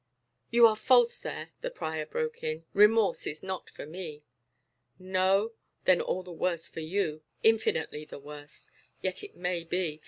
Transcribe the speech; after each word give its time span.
"You 0.49 0.65
are 0.65 0.75
false 0.75 1.19
there," 1.19 1.51
the 1.61 1.69
prior 1.69 2.07
broke 2.07 2.43
in. 2.43 2.65
"Remorse 2.73 3.27
is 3.27 3.43
not 3.43 3.69
for 3.69 3.85
me." 3.85 4.23
"No? 4.97 5.51
Then 5.85 6.01
all 6.01 6.23
the 6.23 6.31
worse 6.33 6.67
for 6.67 6.79
you 6.79 7.21
infinitely 7.43 8.05
the 8.05 8.17
worse. 8.17 8.71
Yet 9.03 9.23
it 9.23 9.35
may 9.35 9.63
be. 9.63 9.99